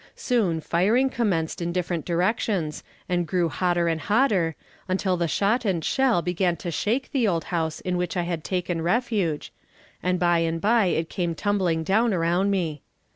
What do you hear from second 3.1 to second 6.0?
grew hotter and hotter, until the shot and